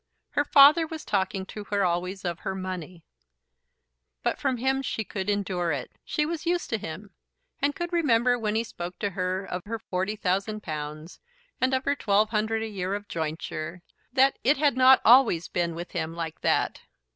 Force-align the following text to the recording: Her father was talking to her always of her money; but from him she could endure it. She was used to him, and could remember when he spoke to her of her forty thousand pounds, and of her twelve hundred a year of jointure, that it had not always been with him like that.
Her 0.31 0.43
father 0.45 0.87
was 0.87 1.05
talking 1.05 1.45
to 1.45 1.65
her 1.65 1.85
always 1.85 2.25
of 2.25 2.39
her 2.39 2.55
money; 2.55 3.03
but 4.23 4.39
from 4.39 4.57
him 4.57 4.81
she 4.81 5.03
could 5.03 5.29
endure 5.29 5.71
it. 5.71 5.91
She 6.03 6.25
was 6.25 6.47
used 6.47 6.71
to 6.71 6.79
him, 6.79 7.11
and 7.61 7.75
could 7.75 7.93
remember 7.93 8.39
when 8.39 8.55
he 8.55 8.63
spoke 8.63 8.97
to 8.97 9.11
her 9.11 9.45
of 9.45 9.63
her 9.65 9.77
forty 9.77 10.15
thousand 10.15 10.63
pounds, 10.63 11.19
and 11.61 11.71
of 11.71 11.85
her 11.85 11.95
twelve 11.95 12.31
hundred 12.31 12.63
a 12.63 12.67
year 12.67 12.95
of 12.95 13.07
jointure, 13.07 13.83
that 14.11 14.39
it 14.43 14.57
had 14.57 14.75
not 14.75 15.01
always 15.05 15.47
been 15.47 15.75
with 15.75 15.91
him 15.91 16.15
like 16.15 16.41
that. 16.41 16.81